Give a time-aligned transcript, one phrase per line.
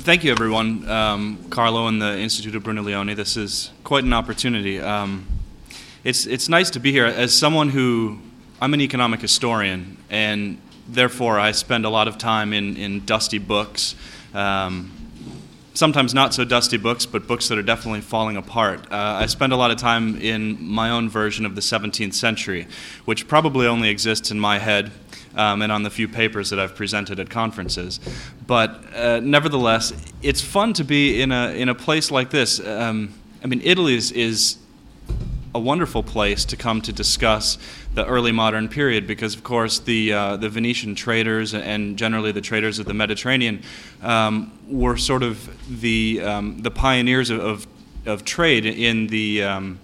[0.00, 0.88] thank you, everyone.
[0.88, 3.14] Um, Carlo and the Institute of Bruno Leoni.
[3.14, 4.80] This is quite an opportunity.
[4.80, 5.26] Um,
[6.04, 7.04] it's, it's nice to be here.
[7.04, 8.18] As someone who,
[8.60, 10.58] I'm an economic historian, and
[10.88, 13.94] therefore I spend a lot of time in, in dusty books.
[14.32, 14.90] Um,
[15.74, 18.90] sometimes not so dusty books, but books that are definitely falling apart.
[18.90, 22.66] Uh, I spend a lot of time in my own version of the 17th century,
[23.04, 24.92] which probably only exists in my head
[25.34, 28.00] um, and on the few papers that I've presented at conferences.
[28.46, 29.92] But uh, nevertheless,
[30.22, 32.64] it's fun to be in a, in a place like this.
[32.64, 34.58] Um, I mean, Italy is, is
[35.54, 37.58] a wonderful place to come to discuss
[37.94, 42.40] the early modern period because, of course, the, uh, the Venetian traders and generally the
[42.40, 43.62] traders of the Mediterranean
[44.02, 47.66] um, were sort of the, um, the pioneers of, of,
[48.06, 49.80] of, trade in the, um,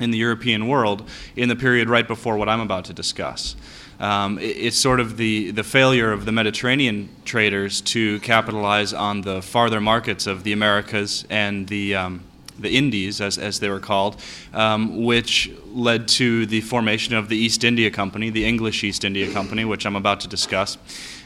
[0.00, 3.56] in the European world in the period right before what I'm about to discuss.
[4.00, 9.42] Um, it's sort of the, the failure of the Mediterranean traders to capitalize on the
[9.42, 12.22] farther markets of the Americas and the, um,
[12.60, 14.20] the Indies, as, as they were called,
[14.54, 19.32] um, which led to the formation of the East India Company, the English East India
[19.32, 20.78] Company, which I'm about to discuss,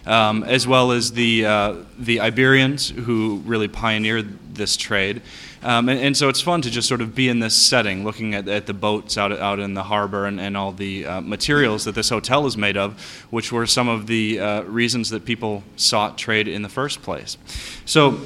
[0.06, 5.22] um, as well as the, uh, the Iberians, who really pioneered this trade.
[5.62, 8.34] Um, and, and, so it's fun to just sort of be in this setting, looking
[8.34, 11.84] at, at the boats out, out in the harbor and, and all the uh, materials
[11.84, 15.62] that this hotel is made of, which were some of the uh, reasons that people
[15.76, 17.38] sought trade in the first place.
[17.84, 18.20] So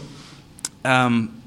[0.82, 1.42] um,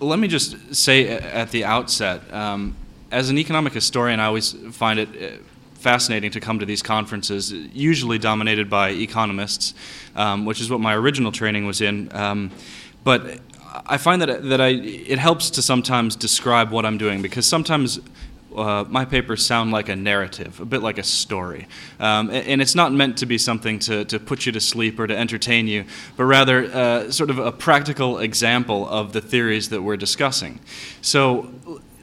[0.00, 2.74] let me just say at the outset, um,
[3.12, 5.36] as an economic historian, I always find it uh,
[5.82, 9.74] fascinating to come to these conferences, usually dominated by economists,
[10.16, 12.14] um, which is what my original training was in.
[12.14, 12.50] Um,
[13.04, 13.40] but
[13.86, 18.00] I find that that I it helps to sometimes describe what I'm doing because sometimes
[18.56, 21.66] uh, my papers sound like a narrative, a bit like a story.
[21.98, 25.00] Um, and, and, it's not meant to be something to, to put you to sleep
[25.00, 25.86] or to entertain you,
[26.18, 30.60] but rather uh, sort of a practical example of the theories that we're discussing.
[31.00, 31.50] So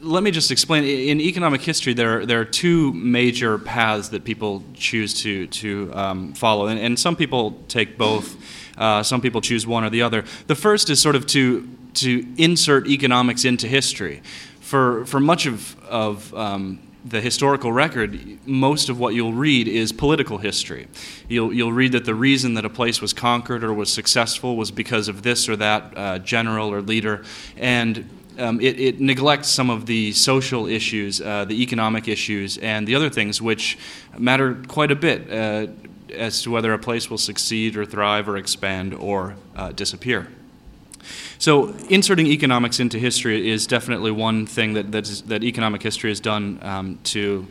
[0.02, 0.84] let me just explain.
[0.84, 6.34] In economic history, there, there are two major paths that people choose to, to um,
[6.34, 8.38] follow, and, and some people take both.
[8.78, 10.24] Uh, some people choose one or the other.
[10.48, 14.22] The first is sort of to, to insert economics into history.
[14.62, 18.18] For, for much of, of um, the historical record,
[18.48, 20.88] most of what you'll read is political history.
[21.28, 24.72] You'll, you'll read that the reason that a place was conquered or was successful was
[24.72, 27.26] because of this or that uh, general or leader.
[27.58, 28.10] And
[28.40, 32.96] um, it, it, neglects some of the social issues, uh, the economic issues, and the
[32.96, 33.78] other things which
[34.18, 35.32] matter quite a bit.
[35.32, 35.68] Uh,
[36.14, 40.28] as to whether a place will succeed or thrive or expand or uh, disappear.
[41.38, 46.10] So, inserting economics into history is definitely one thing that, that, is, that economic history
[46.10, 47.48] has done um, to,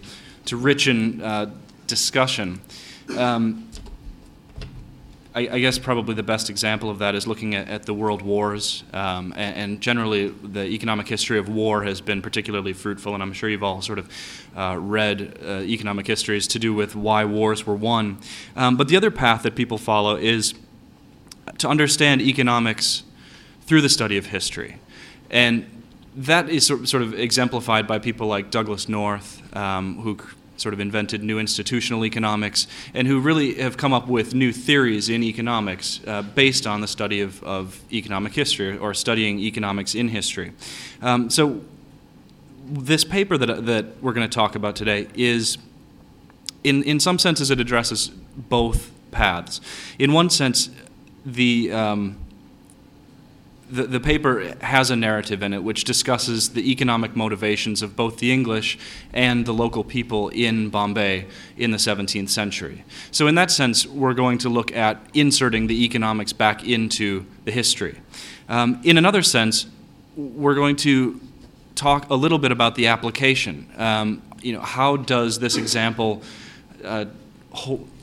[0.46, 1.46] to richen uh,
[1.86, 2.60] discussion.
[3.16, 3.67] Um,
[5.38, 8.22] I, I, guess probably the best example of that is looking at, at the world
[8.22, 8.82] wars.
[8.92, 13.32] Um, and, and, generally, the economic history of war has been particularly fruitful, and I'm
[13.32, 14.10] sure you've all sort of
[14.56, 18.18] uh, read uh, economic histories to do with why wars were won.
[18.56, 20.54] Um, but the other path that people follow is
[21.58, 23.04] to understand economics
[23.62, 24.80] through the study of history.
[25.30, 25.84] And
[26.16, 30.18] that is sort of exemplified by people like Douglass North, um, who
[30.58, 35.08] sort of invented new institutional economics, and who really have come up with new theories
[35.08, 40.08] in economics uh, based on the study of, of economic history or studying economics in
[40.08, 40.52] history.
[41.00, 41.60] Um, so,
[42.70, 45.56] this paper that, that we're going to talk about today is,
[46.64, 49.60] in, in some senses, it addresses both paths.
[49.98, 50.68] In one sense,
[51.24, 52.18] the um,
[53.70, 58.18] the, the paper has a narrative in it which discusses the economic motivations of both
[58.18, 58.78] the English
[59.12, 62.84] and the local people in Bombay in the 17th century.
[63.10, 67.52] So, in that sense, we're going to look at inserting the economics back into the
[67.52, 67.98] history.
[68.48, 69.66] Um, in another sense,
[70.16, 71.20] we're going to
[71.74, 73.68] talk a little bit about the application.
[73.76, 76.22] Um, you know, how does this example
[76.84, 77.06] uh,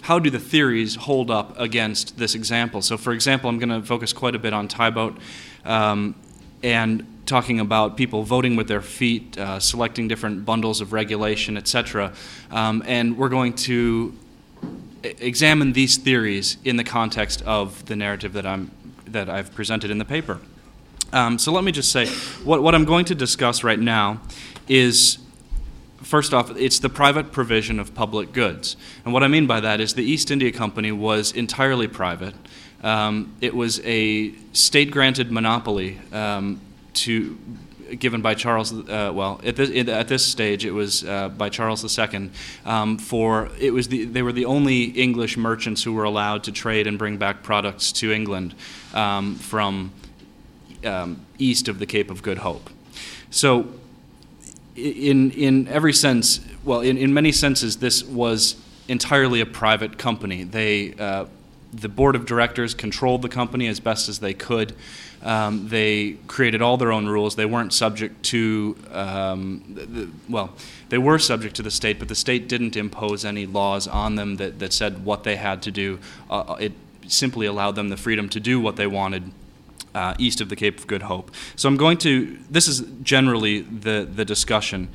[0.01, 2.81] how do the theories hold up against this example?
[2.81, 5.17] So, for example, I'm going to focus quite a bit on Tiebout
[5.65, 6.15] um,
[6.63, 12.13] and talking about people voting with their feet, uh, selecting different bundles of regulation, etc.
[12.51, 14.13] Um, and we're going to
[15.03, 18.71] examine these theories in the context of the narrative that I'm
[19.07, 20.39] that I've presented in the paper.
[21.13, 22.07] Um, so let me just say,
[22.43, 24.19] what, what I'm going to discuss right now
[24.67, 25.19] is
[26.01, 28.75] first off, it's the private provision of public goods.
[29.05, 32.35] And what I mean by that is the East India Company was entirely private.
[32.85, 36.61] Um, it was a state granted monopoly um,
[36.93, 37.37] to
[37.97, 38.71] given by Charles.
[38.71, 42.29] Uh, well, at this, at this stage, it was uh, by Charles II.
[42.63, 46.51] Um, for it was the, they were the only English merchants who were allowed to
[46.51, 48.53] trade and bring back products to England
[48.93, 49.91] um, from
[50.85, 52.69] um, east of the Cape of Good Hope.
[53.31, 53.67] So,
[54.75, 58.57] in, in every sense, well, in, in many senses, this was
[58.87, 60.43] entirely a private company.
[60.43, 61.25] They, uh,
[61.75, 64.73] the board of directors controlled the company as best as they could.
[65.21, 67.35] Um, they created all their own rules.
[67.35, 70.53] They weren't subject to, um, the, well,
[70.89, 74.35] they were subject to the state, but the state didn't impose any laws on them
[74.37, 75.99] that, that said what they had to do.
[76.29, 76.73] Uh, it
[77.07, 79.31] simply allowed them the freedom to do what they wanted
[79.95, 81.31] uh, east of the Cape of Good Hope.
[81.55, 84.89] So I'm going to, this is generally the, the discussion.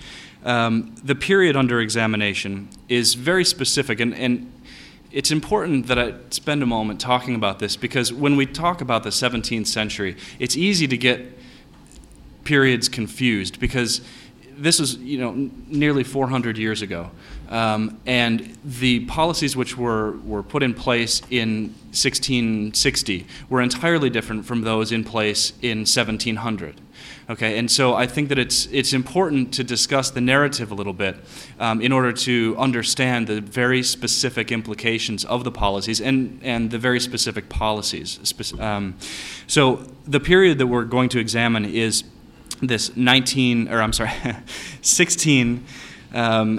[0.45, 4.53] Um, the period under examination is very specific, and, and
[5.13, 9.03] it's important that I spend a moment talking about this because when we talk about
[9.03, 11.39] the 17th century, it's easy to get
[12.45, 14.01] periods confused because
[14.57, 17.11] this was you know nearly 400 years ago,
[17.49, 24.45] um, and the policies which were were put in place in 1660 were entirely different
[24.45, 26.81] from those in place in 1700.
[27.29, 30.93] Okay, and so I think that it's it's important to discuss the narrative a little
[30.93, 31.17] bit
[31.61, 36.79] um, in order to understand the very specific implications of the policies and and the
[36.79, 38.19] very specific policies.
[38.59, 38.97] Um,
[39.47, 42.03] so the period that we're going to examine is
[42.61, 46.59] this 19, or I'm sorry, 1668 um,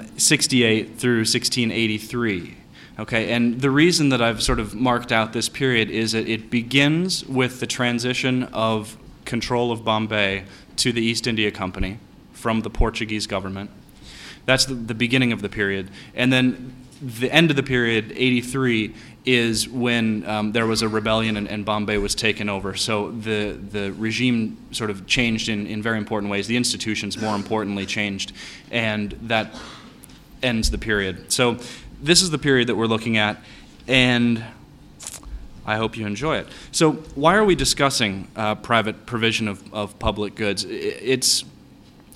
[0.96, 2.56] through 1683.
[2.98, 6.50] Okay, and the reason that I've sort of marked out this period is that it
[6.50, 10.44] begins with the transition of control of Bombay
[10.76, 11.98] to the East India Company
[12.32, 13.70] from the Portuguese government.
[14.46, 15.90] That's the, the beginning of the period.
[16.14, 21.36] And then the end of the period, 83, is when um, there was a rebellion
[21.36, 22.74] and, and, Bombay was taken over.
[22.74, 26.48] So the, the regime sort of changed in, in very important ways.
[26.48, 28.32] The institutions, more importantly, changed,
[28.70, 29.54] and that
[30.42, 31.30] ends the period.
[31.32, 31.58] So
[32.02, 33.40] this is the period that we're looking at,
[33.86, 34.44] and
[35.64, 36.48] I hope you enjoy it.
[36.72, 40.64] So, why are we discussing uh, private provision of, of public goods?
[40.68, 41.44] It's,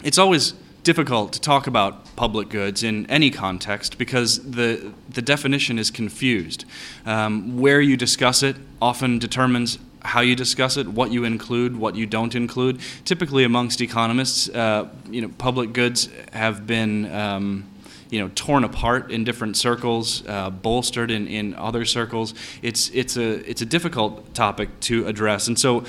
[0.02, 5.78] it's always difficult to talk about public goods in any context because the, the definition
[5.78, 6.64] is confused.
[7.04, 11.96] Um, where you discuss it often determines how you discuss it, what you include, what
[11.96, 12.80] you don't include.
[13.04, 17.64] Typically, amongst economists, uh, you know, public goods have been um,
[18.10, 22.34] you know torn apart in different circles, uh, bolstered in, in other circles.
[22.62, 25.84] It's it's a it's a difficult topic to address, and so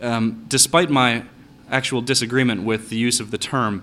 [0.00, 1.24] um, despite my
[1.70, 3.82] actual disagreement with the use of the term,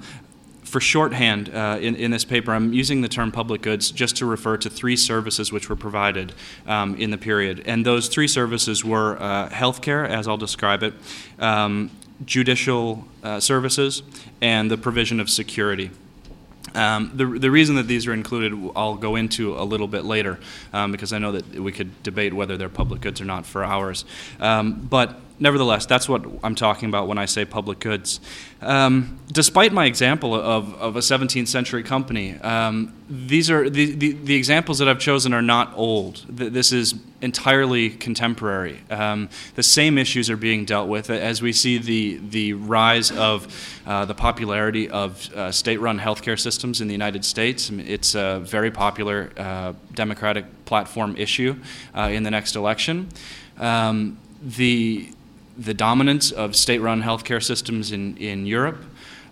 [0.70, 4.26] for shorthand uh, in, in this paper, I'm using the term public goods just to
[4.26, 6.34] refer to three services which were provided
[6.68, 7.64] um, in the period.
[7.66, 10.94] And those three services were uh, healthcare, as I'll describe it,
[11.40, 11.90] um,
[12.24, 14.04] judicial uh, services,
[14.42, 15.90] and the provision of security.
[16.76, 20.40] Um, the, the reason that these are included, I'll go into a little bit later,
[20.74, 23.64] um, because I know that we could debate whether they're public goods or not for
[23.64, 24.06] hours.
[24.40, 28.20] Um, but nevertheless, that's what I'm talking about when I say public goods.
[28.62, 34.12] Um, despite my example of, of a 17th century company, um, these are the, the,
[34.12, 36.26] the, examples that I've chosen are not old.
[36.30, 38.82] This is entirely contemporary.
[38.90, 43.48] Um, the same issues are being dealt with as we see the, the rise of
[43.88, 47.70] uh, the popularity of uh, state-run healthcare systems in the United States.
[47.70, 51.56] It's a very popular uh, Democratic platform issue
[51.96, 53.10] uh, in the next election.
[53.58, 55.12] Um, the
[55.60, 58.84] the dominance of state-run healthcare systems in, in Europe,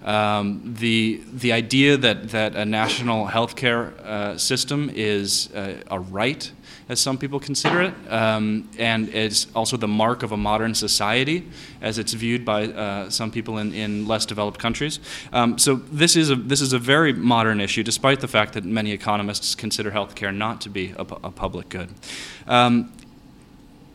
[0.04, 6.52] um, the, the idea that, that a national healthcare uh, system is uh, a right,
[6.90, 11.46] as some people consider it, um, and it's also the mark of a modern society,
[11.82, 15.00] as it's viewed by uh, some people in, in less developed countries.
[15.34, 18.64] Um, so this is, a, this is a very modern issue, despite the fact that
[18.64, 21.90] many economists consider healthcare not to be a, a public good.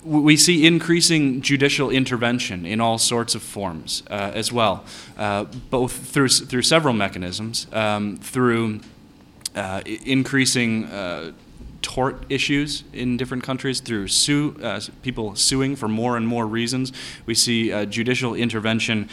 [0.05, 4.85] We see increasing judicial intervention in all sorts of forms uh, as well,
[5.17, 8.81] uh, both through, through several mechanisms, um, through
[9.55, 11.31] uh, increasing uh,
[11.83, 16.93] tort issues in different countries, through sue, uh, people suing for more and more reasons.
[17.27, 19.09] We see uh, judicial intervention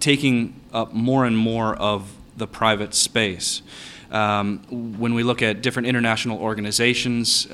[0.00, 3.60] taking up more and more of the private space.
[4.10, 4.60] Um,
[4.98, 7.46] when we look at different international organizations,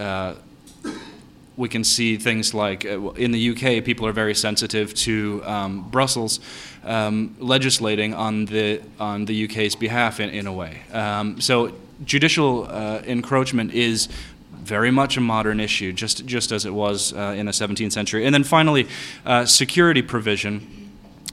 [1.57, 5.89] we can see things like uh, in the UK, people are very sensitive to um,
[5.91, 6.41] Brussels
[6.85, 10.83] um, legislating on the on the UK's behalf in, in a way.
[10.93, 11.73] Um, so
[12.05, 14.09] judicial uh, encroachment is
[14.51, 18.25] very much a modern issue, just just as it was uh, in the 17th century.
[18.25, 18.89] And then finally,
[19.27, 20.82] uh, security provision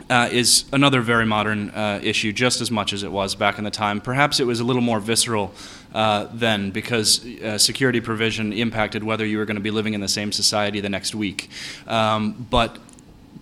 [0.10, 3.64] uh, is another very modern uh, issue, just as much as it was back in
[3.64, 4.02] the time.
[4.02, 5.54] Perhaps it was a little more visceral
[5.94, 10.02] uh, then because uh, security provision impacted whether you were going to be living in
[10.02, 11.50] the same society the next week.
[11.88, 12.78] Um, but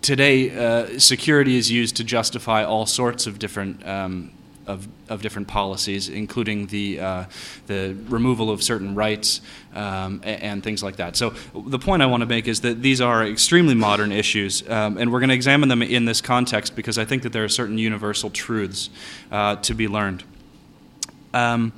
[0.01, 4.31] today, uh, security is used to justify all sorts of different um,
[4.67, 7.25] of, of different policies, including the uh,
[7.67, 9.41] the removal of certain rights
[9.73, 11.15] um, and, and, things like that.
[11.15, 14.97] So the point I want to make is that these are extremely modern issues, um,
[14.97, 17.49] and we're going to examine them in this context because I think that there are
[17.49, 18.89] certain universal truths
[19.31, 20.23] uh, to be learned.
[21.33, 21.73] Um,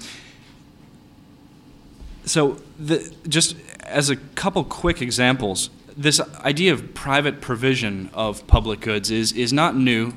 [2.25, 8.79] so the, just as a couple quick examples, this idea of private provision of public
[8.79, 10.13] goods is, is not new.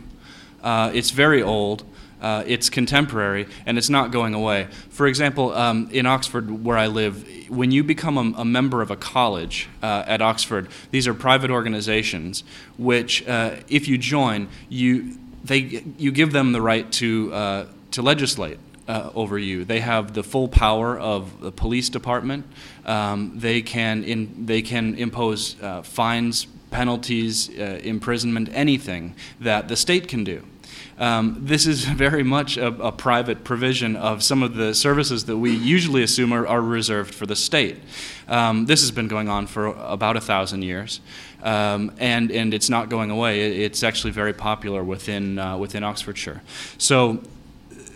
[0.62, 1.85] Uh, it's very old.
[2.23, 4.69] Uh, it's contemporary and it's not going away.
[4.91, 8.93] For example, um, in Oxford, where I live, when you become a, a member of
[8.93, 12.45] a college uh, at Oxford, these are private organizations
[12.79, 18.02] which, uh, if you join, you, they, you give them the right to, uh, to
[18.02, 19.64] legislate uh, over you.
[19.64, 22.47] They have the full power of the police department.
[22.87, 30.09] Um, they can in, they can impose uh, fines, penalties, imprisonment, anything that the state
[30.09, 30.43] can do.
[30.99, 35.37] Um, this is very much a, a, private provision of some of the services that
[35.37, 37.79] we usually assume are, are reserved for the state.
[38.29, 41.00] Um, this has been going on for about a thousand years,
[41.43, 43.62] um, and and it's not going away.
[43.62, 46.43] It's actually very popular within uh, within Oxfordshire.
[46.79, 47.23] So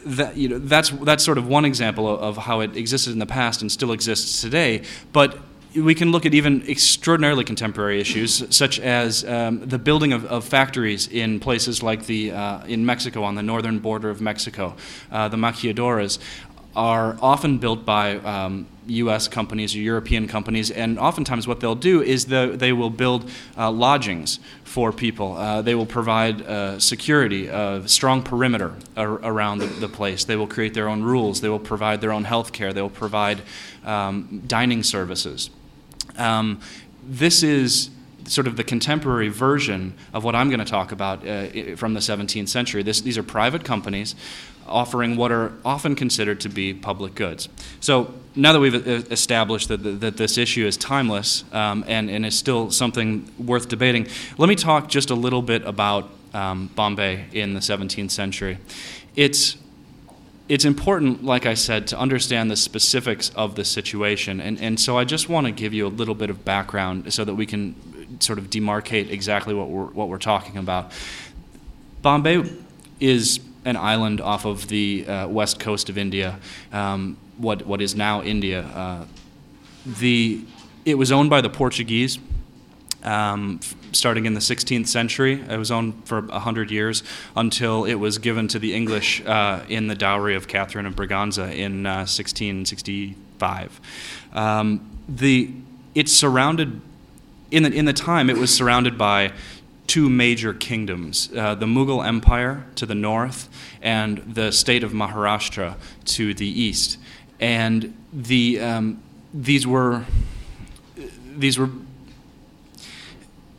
[0.07, 3.19] that, you know, that's, that's sort of one example of, of, how it existed in
[3.19, 4.83] the past and still exists today.
[5.13, 5.37] But
[5.77, 10.45] we can look at even extraordinarily contemporary issues, such as um, the building of, of,
[10.45, 14.75] factories in places like the, uh, in Mexico, on the northern border of Mexico.
[15.11, 16.19] Uh, the maquiladoras
[16.75, 19.29] are often built by um, U.S.
[19.29, 23.71] companies or European companies, and oftentimes what they'll do is the, they will build uh,
[23.71, 25.37] lodgings for people.
[25.37, 30.25] Uh, they will provide uh, security, a strong perimeter ar- around the, the, place.
[30.25, 31.41] They will create their own rules.
[31.41, 32.73] They will provide their own health care.
[32.73, 33.41] They will provide
[33.85, 35.49] um, dining services.
[36.19, 36.61] Um,
[37.05, 37.91] this is
[38.25, 42.01] sort of the contemporary version of what I'm going to talk about uh, from the
[42.01, 42.83] 17th century.
[42.83, 44.15] This, these are private companies
[44.69, 47.49] offering what are often considered to be public goods.
[47.81, 52.37] So now that we've established that, that this issue is timeless um, and, and is
[52.37, 54.09] still something worth debating,
[54.39, 58.59] let me talk just a little bit about um, Bombay in the 17th century.
[59.15, 59.57] It's
[60.49, 64.41] it's important, like I said, to understand the specifics of the situation.
[64.41, 67.25] And, and so I just want to give you a little bit of background so
[67.25, 67.75] that we can
[68.21, 70.93] sort of demarcate exactly what we're, what we're talking about.
[72.03, 72.49] Bombay
[73.01, 76.39] is an island off of the uh, west coast of India,
[76.73, 78.63] um, what, what is now India.
[78.63, 79.05] Uh,
[79.85, 80.45] the,
[80.85, 82.19] it was owned by the Portuguese.
[83.07, 83.61] Um,
[83.93, 85.41] starting in the 16th century.
[85.49, 87.03] It was owned for 100 years
[87.35, 91.55] until it was given to the English uh, in the dowry of Catherine of Braganza
[91.55, 93.81] in 1665.
[94.35, 95.51] Uh, um, the,
[95.95, 96.81] it's surrounded,
[97.51, 99.33] in the, in the time, it was surrounded by
[99.87, 103.49] two major kingdoms uh, the Mughal Empire to the north,
[103.81, 106.99] and the state of Maharashtra to the east.
[107.39, 110.05] And the, um, these were
[111.39, 111.69] these were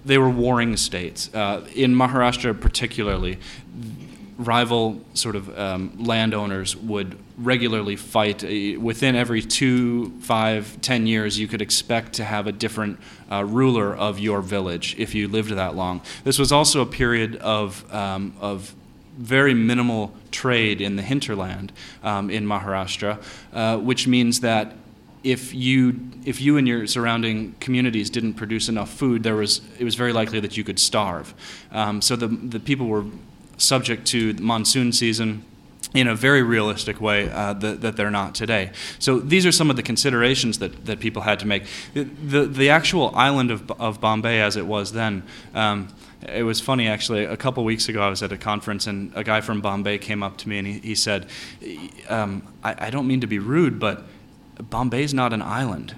[0.07, 1.29] they were warring states.
[1.33, 3.37] Uh, in Maharashtra, particularly,
[4.37, 8.43] rival sort of um, landowners would regularly fight.
[8.43, 12.99] Uh, within every two, five, ten years, you could expect to have a different
[13.31, 16.01] uh, ruler of your village if you lived that long.
[16.23, 18.73] This was also a period of, um, of
[19.17, 21.71] very minimal trade in the hinterland
[22.03, 23.21] um, in Maharashtra,
[23.53, 24.73] uh, which means that
[25.31, 29.83] if you if you and your surrounding communities didn't produce enough food, there was it
[29.83, 31.33] was very likely that you could starve.
[31.71, 33.05] Um, so the the people were
[33.57, 35.43] subject to the monsoon season
[35.93, 38.71] in a very realistic way uh, that, that, they're not today.
[38.99, 41.63] So these are some of the considerations that, that people had to make.
[41.93, 45.23] The, the, the actual island of, of Bombay, as it was then,
[45.55, 45.87] um,
[46.27, 47.23] it was funny actually.
[47.23, 50.23] A couple weeks ago, I was at a conference, and a guy from Bombay came
[50.23, 51.27] up to me and he, he said,
[52.09, 54.03] um, I, I don't mean to be rude, but
[54.59, 55.95] Bombay's not an island.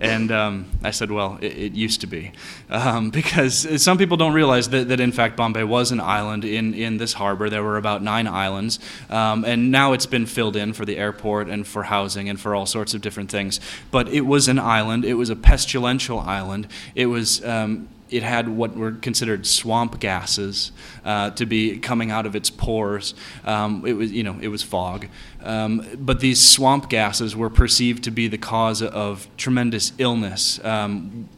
[0.00, 2.30] And um, I said, well, it, it used to be.
[2.70, 6.72] Um, because some people don't realize that, that, in fact, Bombay was an island in,
[6.72, 7.50] in this harbor.
[7.50, 8.78] There were about nine islands.
[9.10, 12.54] Um, and now it's been filled in for the airport and for housing and for
[12.54, 13.60] all sorts of different things.
[13.90, 15.04] But it was an island.
[15.04, 16.68] It was a pestilential island.
[16.94, 20.72] It was um, it had what were considered swamp gases
[21.04, 23.14] uh, to be coming out of its pores.
[23.44, 25.06] Um, it was, you know, it was fog.
[25.42, 30.62] Um, but these swamp gases were perceived to be the cause of tremendous illness.
[30.64, 31.28] Um,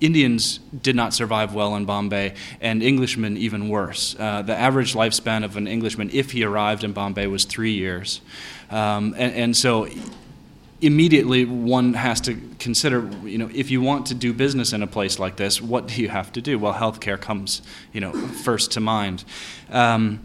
[0.00, 4.16] Indians did not survive well in Bombay, and Englishmen even worse.
[4.18, 8.22] Uh, the average lifespan of an Englishman, if he arrived in Bombay, was three years.
[8.70, 9.88] Um, and, and so
[10.82, 14.86] immediately one has to consider you know if you want to do business in a
[14.86, 16.58] place like this what do you have to do?
[16.58, 19.24] Well healthcare comes you know first to mind.
[19.70, 20.20] Um,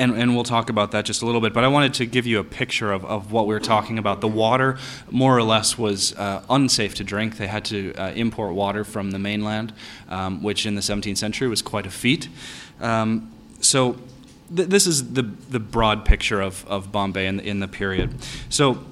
[0.00, 2.24] and, and we'll talk about that just a little bit but i wanted to give
[2.24, 4.20] you a picture of, of what we are talking about.
[4.20, 4.78] The water
[5.10, 7.36] more or less was uh, unsafe to drink.
[7.36, 9.72] They had to uh, import water from the mainland
[10.08, 12.28] um, which in the 17th century was quite a feat.
[12.80, 13.98] Um, so
[14.54, 18.14] th- this is the, the broad picture of, of bombay in in the period.
[18.48, 18.84] So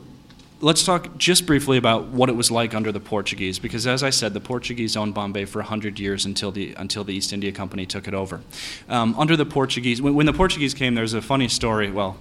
[0.61, 4.11] let's talk just briefly about what it was like under the Portuguese, because as I
[4.11, 7.85] said, the Portuguese owned Bombay for 100 years until the, until the East India Company
[7.85, 8.41] took it over.
[8.89, 12.17] Um, under the Portuguese, when, when, the Portuguese came, there's a funny story, well,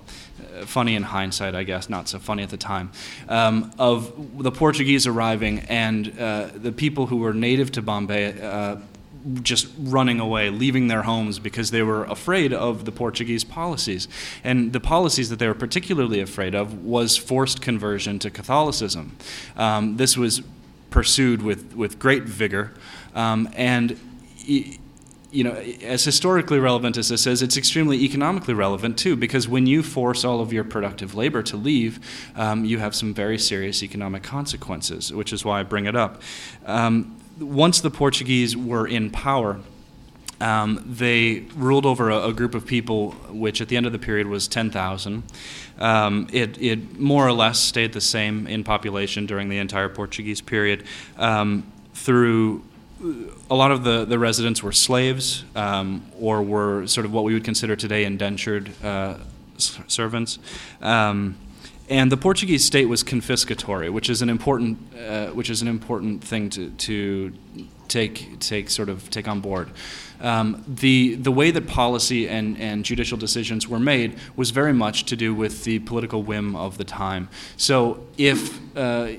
[0.58, 2.92] uh, funny in hindsight, I guess, not so funny at the time,
[3.30, 8.42] um, of the Portuguese arriving and uh, the people who were native to Bombay.
[8.42, 8.78] Uh,
[9.42, 14.08] just running away, leaving their homes because they were afraid of the Portuguese policies.
[14.44, 19.18] And the policies that they were particularly afraid of was forced conversion to Catholicism.
[19.58, 20.42] Um, this was
[20.90, 22.74] pursued with, with great vigor.
[23.14, 24.00] Um, and
[25.36, 25.52] you know,
[25.84, 30.24] as historically relevant as this is, it's extremely economically relevant too, because when you force
[30.24, 32.00] all of your productive labor to leave,
[32.38, 36.22] um, you have some very serious economic consequences, which is why I bring it up.
[36.66, 39.60] Um, once the Portuguese were in power,
[40.42, 44.00] um, they ruled over a, a, group of people, which at the end of the
[44.00, 45.24] period was 10,000.
[45.80, 50.42] Um, it, it, more or less stayed the same in population during the entire Portuguese
[50.42, 50.84] period.
[51.18, 52.64] Um, through
[53.50, 57.34] a lot of the, the residents were slaves um, or were sort of what we
[57.34, 59.18] would consider today indentured uh,
[59.58, 60.40] servants.
[60.82, 61.38] Um,
[61.90, 66.24] and the Portuguese state was confiscatory, which is an important, uh, which is an important
[66.24, 67.34] thing to, to
[67.88, 69.70] take, take sort of take on board.
[70.20, 75.06] Um, the, the way that policy and, and judicial decisions were made was very much
[75.06, 77.30] to do with the political whim of the time.
[77.58, 79.14] So if, uh,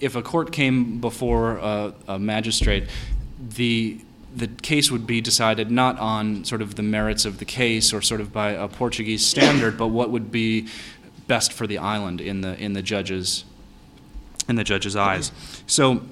[0.00, 2.88] if a court came before a, a magistrate,
[3.38, 4.00] the
[4.36, 8.00] the case would be decided not on sort of the merits of the case or
[8.00, 10.68] sort of by a Portuguese standard, but what would be
[11.30, 13.44] best for the island in the in the judge's
[14.48, 15.30] in the judge's eyes.
[15.68, 16.02] So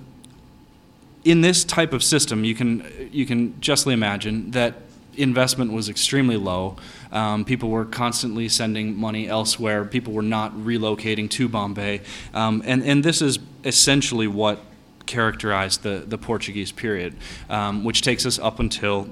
[1.25, 4.75] in this type of system, you can you can justly imagine that
[5.17, 6.77] investment was extremely low.
[7.11, 9.85] Um, people were constantly sending money elsewhere.
[9.85, 12.03] People were not relocating to Bombay,
[12.33, 14.61] um, and and this is essentially what
[15.07, 17.17] characterized the the Portuguese period,
[17.51, 19.09] um, which takes us up until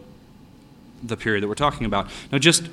[1.03, 2.07] the period that we're talking about.
[2.31, 2.69] Now, just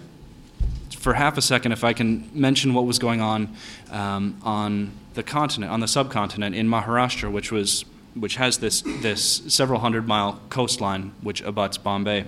[1.04, 3.54] for half a second, if I can mention what was going on
[3.92, 7.84] um, on the continent, on the subcontinent in Maharashtra, which was
[8.16, 12.24] which has this this several hundred mile coastline which abuts Bombay.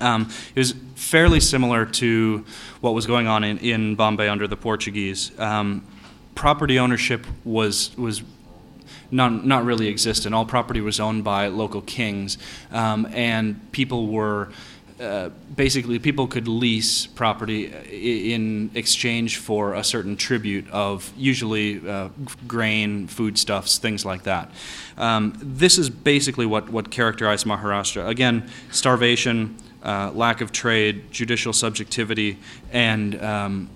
[0.00, 2.44] Um, it was fairly similar to
[2.82, 5.30] what was going on in, in Bombay under the Portuguese.
[5.38, 5.86] Um,
[6.34, 8.22] property ownership was was
[9.10, 10.34] not, not really existent.
[10.34, 12.36] All property was owned by local kings,
[12.70, 14.50] um, and people were
[15.00, 22.08] uh, basically people could lease property in exchange for a certain tribute of usually uh,
[22.46, 24.50] grain, foodstuffs, things like that.
[24.96, 28.06] Um, this is basically what, what characterized Maharashtra.
[28.06, 32.38] Again, starvation, uh, lack of trade, judicial subjectivity,
[32.72, 33.70] and, um,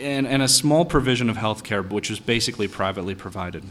[0.00, 3.64] and, and a small provision of health care, which was basically privately provided.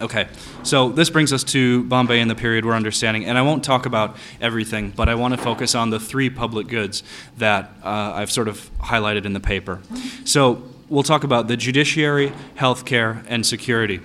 [0.00, 0.28] Okay,
[0.62, 3.84] so this brings us to Bombay in the period we're understanding, and I won't talk
[3.84, 7.02] about everything, but I want to focus on the three public goods
[7.36, 9.80] that uh, I've sort of highlighted in the paper.
[10.24, 14.00] So we'll talk about the judiciary, healthcare, and security.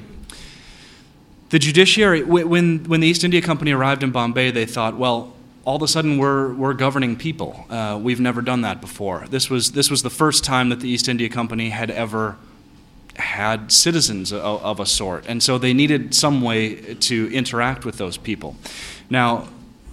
[1.50, 5.78] The judiciary, when, when the East India Company arrived in Bombay, they thought, well, all
[5.78, 7.66] of a sudden we're, we're governing people.
[7.70, 9.26] Uh, we've never done that before.
[9.30, 12.36] This was, this was the first time that the East India Company had ever
[13.16, 18.18] had citizens of, a sort, and so they needed some way to interact with those
[18.18, 18.56] people.
[19.10, 19.48] Now,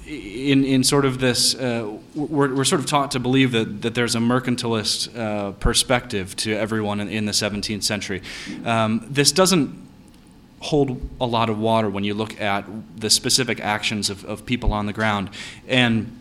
[0.06, 3.94] in, in sort of this, uh, we're, we're sort of taught to believe that, that
[3.94, 8.22] there's a mercantilist uh, perspective to everyone in, in the 17th century.
[8.64, 9.82] Um, this doesn't
[10.60, 12.64] hold a lot of water when you look at
[12.96, 15.30] the specific actions of, of people on the ground.
[15.66, 16.18] And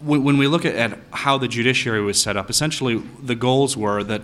[0.00, 4.22] when we look at, how the judiciary was set up, essentially the goals were that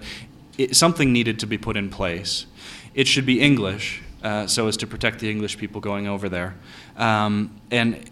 [0.59, 2.47] it, something needed to be put in place.
[2.95, 6.55] It should be English, uh, so as to protect the English people going over there,
[6.97, 8.11] um, and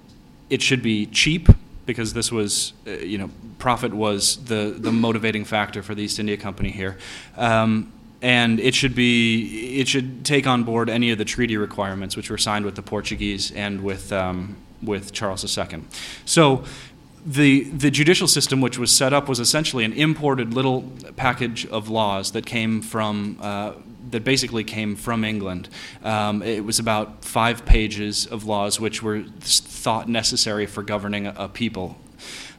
[0.50, 1.48] it should be cheap
[1.86, 6.18] because this was, uh, you know, profit was the the motivating factor for the East
[6.18, 6.96] India Company here.
[7.36, 12.16] Um, and it should be it should take on board any of the treaty requirements
[12.16, 15.82] which were signed with the Portuguese and with um, with Charles II.
[16.24, 16.64] So
[17.24, 21.88] the, the judicial system, which was set up, was essentially an imported little package of
[21.88, 23.72] laws that came from uh,
[24.10, 25.68] that basically came from England.
[26.02, 31.34] Um, it was about five pages of laws which were thought necessary for governing a,
[31.36, 31.96] a people.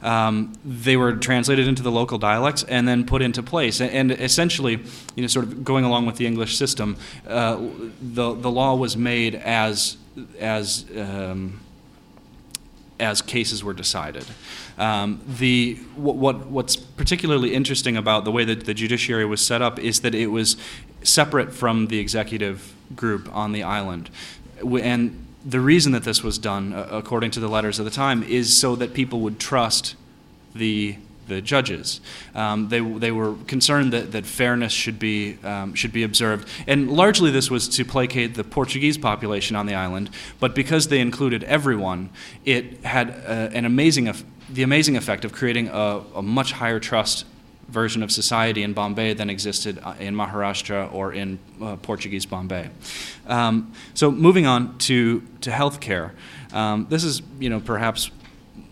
[0.02, 3.80] Um, they were translated into the local dialects and then put into place.
[3.80, 4.80] And, and essentially,
[5.14, 7.56] you know, sort of going along with the English system, uh,
[8.00, 9.96] the the law was made as
[10.38, 11.60] as um,
[12.98, 14.24] as cases were decided.
[14.78, 19.78] Um, the what, what's particularly interesting about the way that the judiciary was set up
[19.78, 20.56] is that it was
[21.02, 24.10] separate from the executive group on the island,
[24.60, 28.22] and the reason that this was done, uh, according to the letters of the time,
[28.24, 29.94] is so that people would trust
[30.54, 32.00] the the judges.
[32.34, 36.48] Um, they, they were concerned that, that fairness should be, um, should be observed.
[36.66, 40.10] And largely this was to placate the Portuguese population on the island,
[40.40, 42.10] but because they included everyone,
[42.44, 44.12] it had uh, an amazing,
[44.50, 47.24] the amazing effect of creating a, a much higher trust
[47.68, 52.70] version of society in Bombay than existed uh, in Maharashtra or in uh, Portuguese Bombay.
[53.26, 56.12] Um, so moving on to, to healthcare,
[56.52, 58.10] um, this is you know perhaps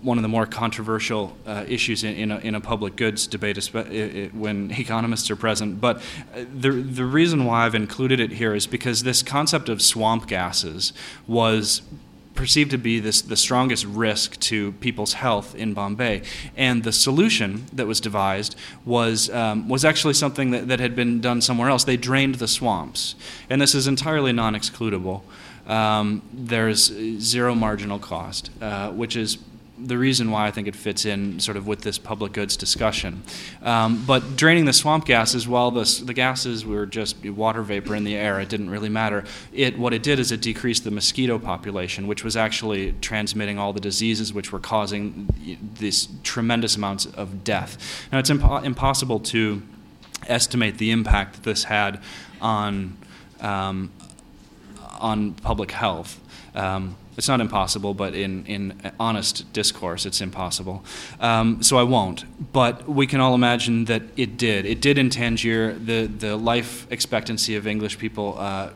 [0.05, 3.57] one of the more controversial uh, issues in, in, a, in, a, public goods debate
[4.35, 5.81] when economists are present.
[5.81, 9.81] But uh, the, the reason why I've included it here is because this concept of
[9.81, 10.93] swamp gases
[11.27, 11.83] was
[12.35, 16.23] perceived to be this, the strongest risk to people's health in Bombay.
[16.57, 21.21] And the solution that was devised was, um, was actually something that, that had been
[21.21, 21.85] done somewhere else.
[21.85, 23.15] They drained the swamps.
[23.49, 25.23] And this is entirely non excludable.
[25.67, 29.39] Um, there's zero marginal cost, uh, which is
[29.77, 33.23] the reason why I think it fits in sort of with this public goods discussion.
[33.63, 38.05] Um, but draining the swamp gases, while the, the gases were just water vapor in
[38.05, 39.25] the air, it didn't really matter.
[39.53, 43.73] It, what it did is it decreased the mosquito population, which was actually transmitting all
[43.73, 45.29] the diseases which were causing
[45.81, 47.77] these tremendous amounts of death.
[48.13, 49.63] Now, it's impo- impossible to
[50.29, 52.01] estimate the impact that this had
[52.41, 52.97] on,
[53.41, 53.91] um,
[55.01, 56.21] on public health.
[56.55, 60.85] Um, it's not impossible, but in, in honest discourse, it's impossible.
[61.21, 62.25] Um, so I won't.
[62.53, 64.67] But we can all imagine that it did.
[64.67, 65.75] It did in Tangier.
[65.75, 68.71] The, the life expectancy of English people uh,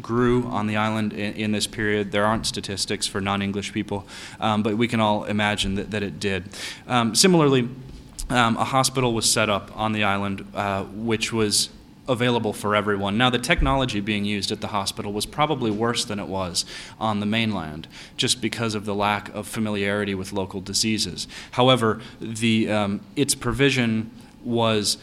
[0.00, 2.12] grew on the island in, in, this period.
[2.12, 4.06] There aren't statistics for non English people,
[4.40, 6.44] um, but we can all imagine that, that it did.
[6.86, 7.68] Um, similarly,
[8.28, 11.70] um, a hospital was set up on the island, uh, which was
[12.08, 13.18] available for everyone.
[13.18, 16.64] Now, the technology being used at the hospital was probably worse than it was
[17.00, 21.26] on the mainland, just because of the lack of familiarity with local diseases.
[21.52, 24.10] However, the, um, its provision
[24.44, 24.98] was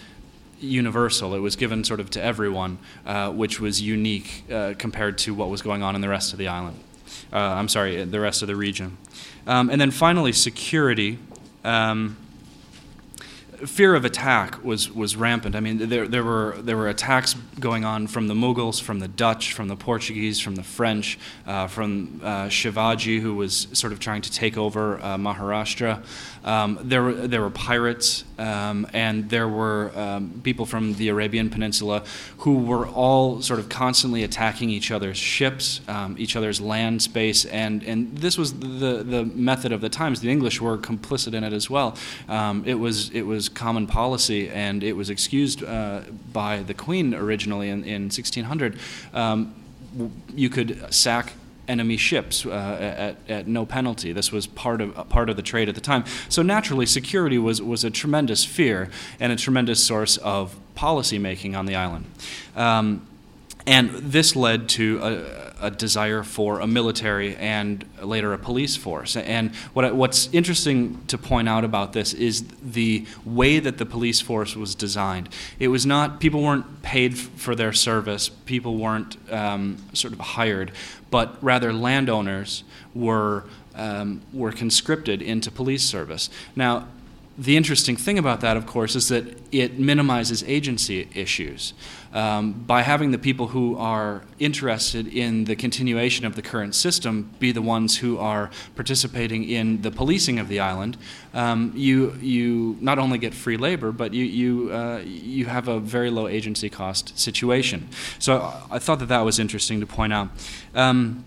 [0.59, 1.35] universal.
[1.35, 5.49] It was given sort of to everyone, uh, which was unique uh, compared to what
[5.49, 6.79] was going on in the rest of the island.
[7.31, 8.97] Uh, I'm sorry, the rest of the region.
[9.45, 11.19] Um, and then finally, security.
[11.63, 12.17] Um,
[13.65, 15.55] fear of attack was, was rampant.
[15.55, 19.07] I mean, there, there, were, there were attacks going on from the Mughals, from the
[19.07, 23.99] Dutch, from the Portuguese, from the French, uh, from uh, Shivaji, who was sort of
[23.99, 26.03] trying to take over uh, Maharashtra.
[26.43, 31.49] Um, there, were, there were pirates, um, and there were um, people from the Arabian
[31.49, 32.03] Peninsula
[32.39, 37.45] who were all sort of constantly attacking each other's ships, um, each other's land space,
[37.45, 40.19] and, and this was the, the method of the times.
[40.19, 41.95] The English were complicit in it as well.
[42.27, 46.01] Um, it, was, it was common policy, and it was excused uh,
[46.31, 48.77] by the Queen originally in, in 1600.
[49.13, 49.55] Um,
[50.35, 51.33] you could sack
[51.67, 54.13] enemy ships uh, at, at no penalty.
[54.13, 56.03] This was part of part of the trade at the time.
[56.29, 61.55] So naturally, security was was a tremendous fear and a tremendous source of policy making
[61.55, 62.05] on the island.
[62.55, 63.07] Um,
[63.65, 69.15] and this led to a, a, desire for a military and later a police force.
[69.15, 74.19] And what, what's interesting to point out about this is the way that the police
[74.19, 75.29] force was designed.
[75.59, 80.71] It was not, people weren't paid for their service, people weren't um, sort of hired,
[81.09, 83.45] but rather landowners were,
[83.75, 86.29] um, were conscripted into police service.
[86.55, 86.87] Now,
[87.35, 91.73] the interesting thing about that, of course, is that it minimizes agency issues.
[92.13, 97.31] Um, by having the people who are interested in the continuation of the current system
[97.39, 100.95] be the ones who are participating in the policing of the island,
[101.33, 105.79] um, you, you not only get free labor, but you, you, uh, you have a
[105.79, 107.89] very low agency cost situation.
[108.19, 110.29] So I thought that that was interesting to point out.
[110.75, 111.25] Um,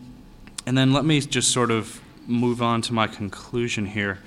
[0.67, 4.21] and then let me just sort of move on to my conclusion here.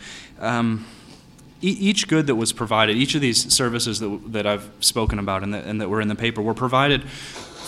[1.61, 5.53] Each good that was provided, each of these services that, that I've spoken about and
[5.53, 7.03] that, and that were in the paper, were provided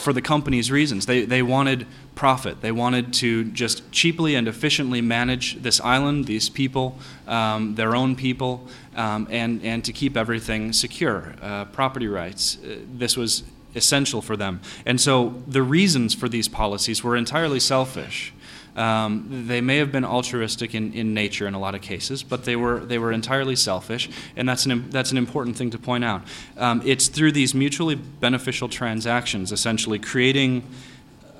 [0.01, 1.05] for the company's reasons.
[1.05, 2.61] They, they wanted profit.
[2.61, 8.15] They wanted to just cheaply and efficiently manage this island, these people, um, their own
[8.15, 11.35] people, um, and, and to keep everything secure.
[11.41, 12.57] Uh, property rights.
[12.63, 13.43] Uh, this was
[13.75, 14.61] essential for them.
[14.85, 18.33] And so the reasons for these policies were entirely selfish.
[18.75, 22.45] Um, they may have been altruistic in, in nature in a lot of cases, but
[22.45, 26.05] they were they were entirely selfish, and that's an that's an important thing to point
[26.05, 26.21] out.
[26.57, 30.63] Um, it's through these mutually beneficial transactions, essentially creating,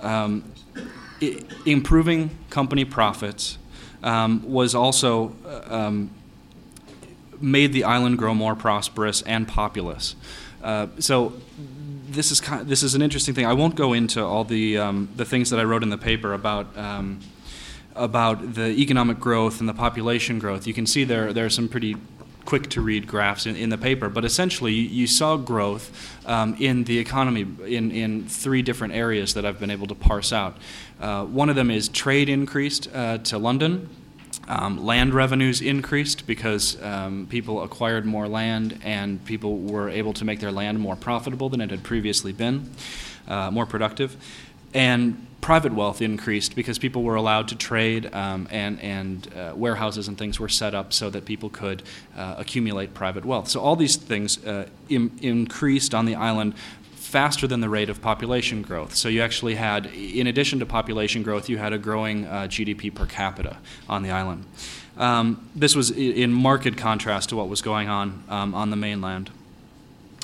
[0.01, 0.43] um,
[1.21, 3.57] I- improving company profits,
[4.03, 6.09] um, was also uh, um,
[7.39, 10.15] made the island grow more prosperous and populous.
[10.61, 11.33] Uh, so
[12.13, 13.45] this is kind this is an interesting thing.
[13.45, 16.33] I won't go into all the um, the things that I wrote in the paper
[16.33, 16.77] about.
[16.77, 17.19] Um,
[17.93, 21.67] about the economic growth and the population growth, you can see there there are some
[21.67, 21.97] pretty
[22.45, 25.91] quick to read graphs in, in the paper, but essentially you, you saw growth
[26.25, 30.33] um, in the economy in, in three different areas that I've been able to parse
[30.33, 30.57] out.
[30.99, 33.89] Uh, one of them is trade increased uh, to London.
[34.47, 40.25] Um, land revenues increased because um, people acquired more land and people were able to
[40.25, 42.69] make their land more profitable than it had previously been,
[43.27, 44.17] uh, more productive.
[44.73, 50.07] And private wealth increased because people were allowed to trade um, and, and uh, warehouses
[50.07, 51.81] and things were set up so that people could
[52.15, 53.47] uh, accumulate private wealth.
[53.47, 56.53] So all these things uh, Im- increased on the island
[57.11, 58.95] faster than the rate of population growth.
[58.95, 62.93] So you actually had, in addition to population growth, you had a growing uh, GDP
[62.93, 63.57] per capita
[63.89, 64.45] on the island.
[64.97, 69.29] Um, this was in marked contrast to what was going on um, on the mainland.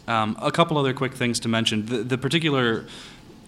[0.08, 1.88] Um, a couple other quick things to mention.
[1.88, 2.86] The, the particular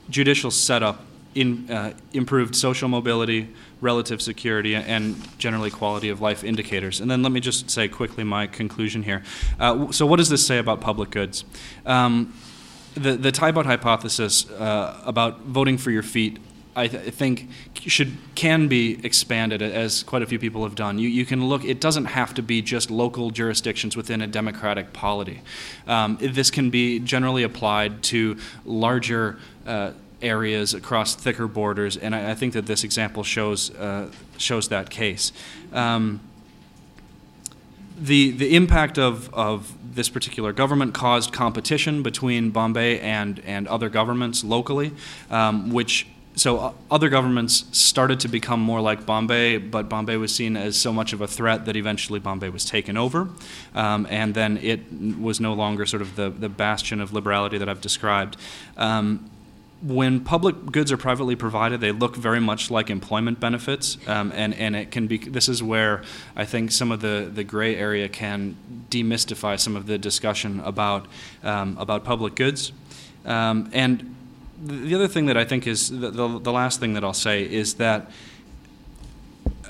[0.10, 3.48] judicial setup in, uh, improved social mobility,
[3.80, 7.00] relative security, and generally quality of life indicators.
[7.00, 9.24] And then let me just say quickly my conclusion here.
[9.60, 11.46] Uh, so, what does this say about public goods?
[11.86, 12.34] Um,
[12.96, 16.40] the, the Tiebout hypothesis uh, about voting for your feet
[16.76, 20.98] I, th- I, think should can be expanded as quite a few people have done.
[20.98, 21.66] You, you can look.
[21.66, 25.42] It doesn't have to be just local jurisdictions within a democratic polity.
[25.88, 29.38] Um, this can be generally applied to larger.
[29.66, 34.68] Uh, areas across thicker borders, and I, I, think that this example shows uh, shows
[34.68, 35.32] that case.
[35.72, 36.20] Um,
[38.00, 43.90] the the impact of, of this particular government caused competition between Bombay and, and other
[43.90, 44.92] governments locally,
[45.30, 50.56] um, which so other governments started to become more like Bombay, but Bombay was seen
[50.56, 53.28] as so much of a threat that eventually Bombay was taken over,
[53.76, 54.80] um, and then it
[55.20, 58.38] was no longer sort of the, the bastion of liberality that I've described.
[58.78, 59.30] Um,
[59.82, 64.54] when public goods are privately provided, they look very much like employment benefits, um, and
[64.54, 65.18] and it can be.
[65.18, 66.04] This is where
[66.36, 68.58] I think some of the, the gray area can
[68.90, 71.08] demystify some of the discussion about
[71.44, 72.74] um, about public goods,
[73.26, 74.16] um, and
[74.62, 77.44] the other thing that I think is the, the, the last thing that I'll say
[77.44, 78.12] is that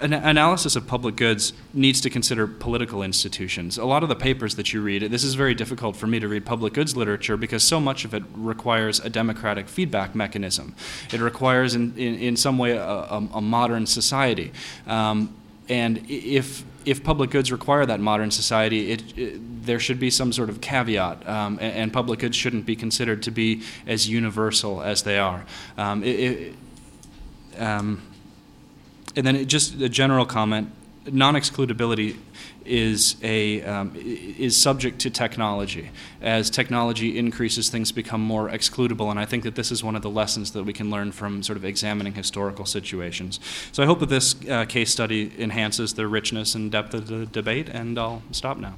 [0.02, 3.78] an analysis of public goods needs to consider political institutions.
[3.78, 6.28] A lot of the papers that you read, this is very difficult for me to
[6.28, 10.76] read public goods literature because so much of it requires a democratic feedback mechanism.
[11.14, 14.52] It requires, in, in, in some way, a, a, a modern society.
[14.88, 15.36] Um,
[15.68, 20.32] and if if public goods require that modern society, it, it, there should be some
[20.32, 24.82] sort of caveat, um, and, and, public goods shouldn't be considered to be as universal
[24.82, 25.46] as they are.
[25.78, 26.56] Um, it,
[27.58, 28.02] um,
[29.16, 30.72] and then just a general comment
[31.12, 32.18] non-excludability
[32.66, 35.90] is a um, is subject to technology.
[36.22, 40.02] As technology increases, things become more excludable, and I think that this is one of
[40.02, 43.40] the lessons that we can learn from sort of examining historical situations.
[43.72, 47.26] So I hope that this uh, case study enhances the richness and depth of the
[47.26, 48.76] debate, and I'll stop now.